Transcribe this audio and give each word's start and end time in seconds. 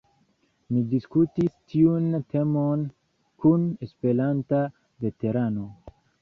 Mi 0.75 0.79
diskutis 0.93 1.57
tiun 1.73 2.07
temon 2.35 2.87
kun 3.45 3.69
Esperanta 3.89 4.63
veterano. 5.07 5.69